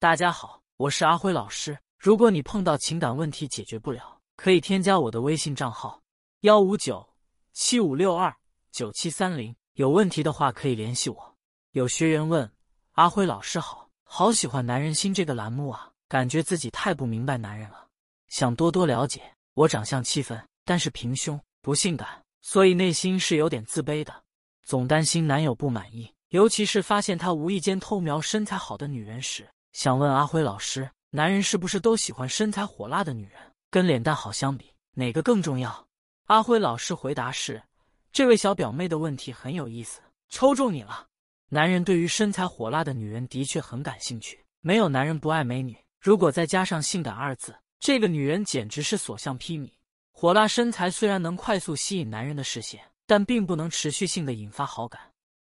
[0.00, 1.76] 大家好，我是阿辉老师。
[1.98, 6.00] 如果你碰到情感问题解决不了，可以添加我的微信账号：
[6.42, 7.04] 幺五九
[7.52, 8.32] 七五六二
[8.70, 9.52] 九七三零。
[9.72, 11.36] 有问题的话可以联系我。
[11.72, 12.48] 有学员问
[12.92, 17.88] 阿辉老师好，好喜欢《男人心》这个栏目啊，感觉自己太不明白男人了，
[18.28, 19.20] 想多多了解。
[19.54, 24.14] 我长相七分，但是平胸不性感，所以内心是有点自卑的，
[24.62, 26.14] 总担心男友不满意。
[26.28, 29.48] 尤其是发现他无意间偷瞄身材好的女人时，
[29.78, 33.34] 想问阿辉老师：男人是不是都喜欢身材火辣的女人？
[33.70, 35.86] 跟脸蛋好相比，哪个更重要？
[36.24, 37.62] 阿辉老师回答是：
[38.10, 41.06] 这位小表妹的问题很有意思，抽中你了。
[41.50, 45.78] 男人对于身材火辣的女人的确很感兴趣，没有男人不爱美女。
[46.00, 49.70] 如果再加上性感二字，这个女人简直是所向披靡。
[50.10, 55.00] 火辣身材虽然能快速吸引男人的视线，但并不能持续性的引发好感。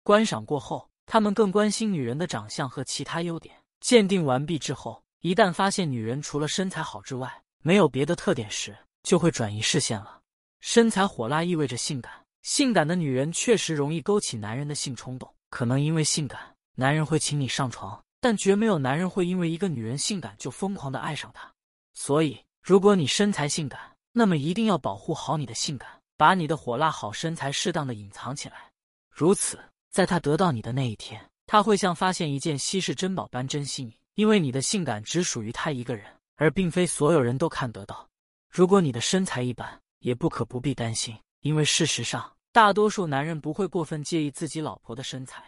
[0.03, 3.53] 观赏过后，他们更关心女人的长相和其他优点。
[3.81, 10.21] 鉴定完毕之后，一旦发现女人除了身材好之外没有别的特点时，就会转移视线了。
[10.59, 15.27] 身材火辣意味着性感，性感的女人确实容易勾起男人的性冲动。
[15.49, 21.51] 可能因为性感，男人会请你上床，但绝没有男人会因为一个女人性感就疯狂的爱上她。
[21.95, 23.79] 所以，如果你身材性感，
[24.13, 28.71] 那么一定要保护好你的性感，把你的火辣好身材适当的隐藏起来，
[29.09, 29.59] 如此。
[29.89, 36.05] 在他得到你的那一天，他会像发现一件稀世珍宝般珍惜你，因为你的性感只属于他一个人，
[36.37, 38.07] 而并非所有人都看得到。
[38.49, 45.43] 如果你的身材一般，也不可不必担心，因为事实上，大多数男人不会过分介意自己老婆的身材，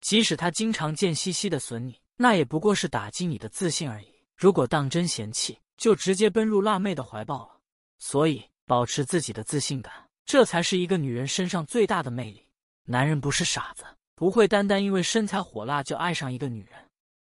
[0.00, 4.14] 即使他经常贱兮兮的损你，那也不过是打击你的自信而已。
[4.36, 7.60] 如果当真嫌弃，就直接奔入辣妹的怀抱了。
[7.98, 9.92] 所以，保持自己的自信感，
[10.24, 12.46] 这才是一个女人身上最大的魅力。
[12.84, 13.84] 男人不是傻子，
[14.18, 16.72] 不会单单因为身材火辣就爱上一个女人。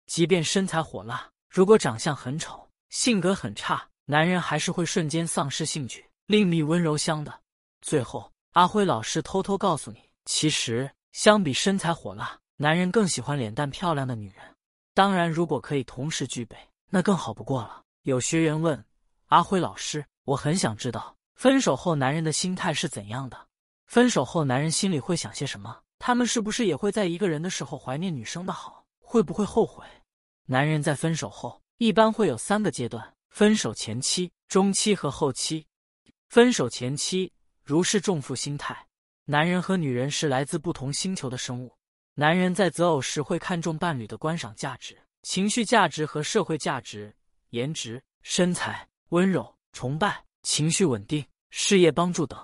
[0.05, 7.41] 即便身材火辣，如果长相很丑、性格很差，男人还是会瞬间丧失兴趣，另觅温柔乡的。
[7.81, 14.37] 最后，阿辉老师偷偷告诉你，其实相比身材火辣，男人更喜欢脸蛋漂亮的女人。
[14.93, 16.55] 当然，如果可以同时具备，
[16.89, 17.81] 那更好不过了。
[18.03, 18.81] 有学员问
[19.25, 23.37] 阿辉老师：“我很想知道，分手后男人的心态是怎样的？”
[23.85, 25.77] 分手后，男人心里会想些什么？
[25.97, 28.85] 他们是不是也会在一个人的时候怀念女生的好？
[28.99, 29.85] 会不会后悔？
[30.45, 35.65] 男人在分手后一般会有三个阶段：分手前期、中期和后期。
[36.29, 37.31] 分手前期，
[37.63, 38.87] 如释重负心态。
[39.25, 41.75] 男人和女人是来自不同星球的生物。
[42.13, 47.13] 男人在择偶时会看重伴侣的观赏价值、情绪价值和社会价值，
[47.49, 52.39] 颜值、身材、温柔、崇拜、情绪稳定、事业帮助等。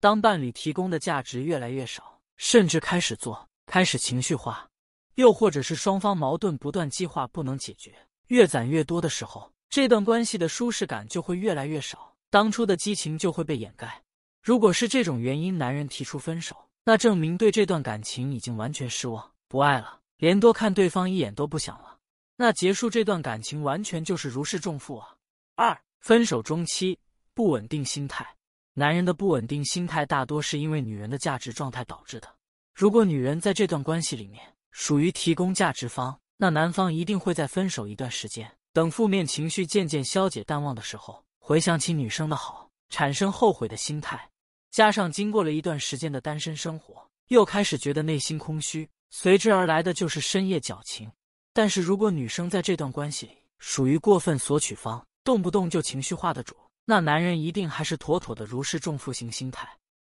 [0.00, 4.68] 当伴侣提供的价值越来越少，甚至开始做开始情绪化，
[5.14, 7.94] 又或者是双方矛盾不断激化不能解决，
[8.26, 14.02] 越攒越多的时候，这段关系的舒适感就会越来越少，当初的激情就会被掩盖。
[14.42, 21.98] 如果是这种原因，男人提出分手，那证明对这段感情已经完全失望，不爱了，连多看对方一眼都不想了。
[22.36, 25.14] 那结束这段感情完全就是如释重负啊。
[25.54, 26.98] 二、分手中期
[27.32, 28.36] 不稳定心态。
[28.76, 32.28] 男人的不稳定心态大多是因为女人的价值状态导致的。
[32.74, 34.42] 如果女人在这段关系里面
[34.72, 44.28] 属于提供价值方，那男方一定会在分手一段时间，等负面情绪渐渐消解淡忘的时候，回想起女生的好，产生后悔的心态。
[44.72, 51.08] 加上经过了一段时间的单身生活，又开始觉得内心空虚，随之而来的就是深夜矫情。
[51.52, 56.56] 但是如果女生在这段关系里属于过分索取方，动不动就情绪化的主。
[56.86, 59.66] 那男人一定还是妥妥的如释重负型心态，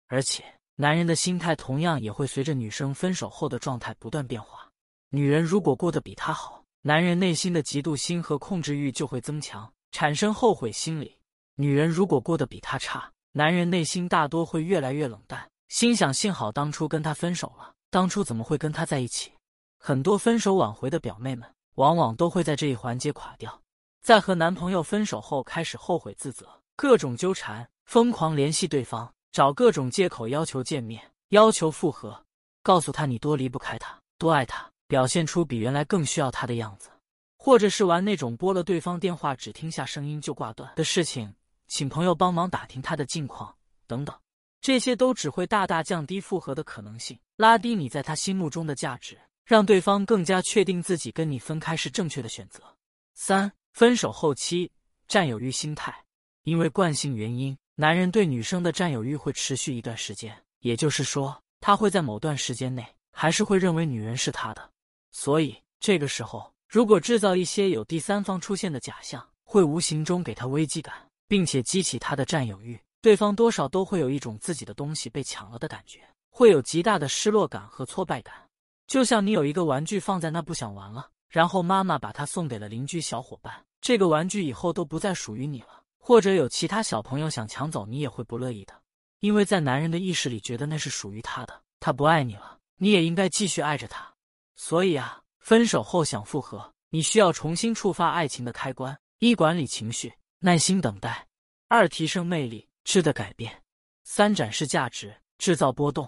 [0.08, 0.44] 而且
[0.76, 4.68] 男人的心态同样也会随着女生分手后的状态不断变化。
[5.10, 11.20] 女人如果过得比他好，男人内心的嫉妒心和控制欲就会增强，产生后悔心理；
[11.56, 19.32] 女人如果过得比他差，男人内心大多会越来越冷淡，心想幸好当初跟他分手了，当初怎么会跟他在一起？
[19.78, 23.62] 很多分手挽回的表妹们，往往都会在这一环节垮掉，
[24.02, 26.63] 在和男朋友分手后开始后悔自责。
[26.76, 32.26] 各种纠缠，疯狂联系对方，找各种借口要求见面，要求复合，
[32.62, 36.90] 告诉他你多离不开他，多爱他，表现出比原来更需要他的样子，
[37.38, 41.34] 或者是玩那种拨了对方电话只听下声音就挂断的事情，
[41.68, 43.56] 请朋友帮忙打听他的近况
[43.86, 44.16] 等等，
[44.60, 52.64] 这些都只会大大降低复合的可能性，拉低你在他心目中的价值，让对方更加确定自己跟你分开是正确的选择。
[53.14, 54.72] 三、分手后期
[55.08, 56.03] 占有欲心态。
[56.44, 64.70] 因为惯性原因，男人对女生的占有欲会持续一段时间，也就是说，他会在某段时间内还是会认为女人是他的。
[65.12, 70.94] 所以，这个时候，如果制造一些有第三方出现的假象，会无形中给他危机感，
[71.28, 72.80] 并且激起他的占有欲。
[73.02, 78.34] 对方多少都会有一种自己的东西被抢了的感觉，会有极大的失落感和挫败感。
[78.88, 85.83] 就像你有一个玩具放在那不想玩了，然后妈妈把它送给了邻居小伙伴，这个玩具以后都不再属于你了。
[86.06, 88.74] 或者有其他小朋友想抢走，你也会不乐意的，
[89.22, 94.14] 因为在男人的意识里觉得那是属于他的，他不爱你了，你也应该继续爱着他。
[94.58, 101.26] 所以啊，分手后想复合，你需要重新触发爱情的开关：一、管理情绪，耐心等待；
[101.70, 102.68] 二、提升魅力。
[102.84, 103.64] 质的改变，
[104.04, 106.06] 三展示价值，制造波动；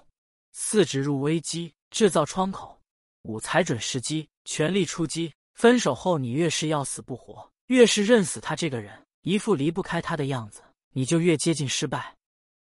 [0.51, 2.77] 四植入危机，制造窗口；
[3.21, 5.33] 五踩准时机，全力出击。
[5.53, 10.61] 分手后，你越是要死不活，越是认死他这个人，一副离不开他的样子，
[10.91, 12.14] 你就越接近失败。